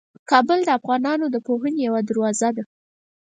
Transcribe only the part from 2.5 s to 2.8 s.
ده.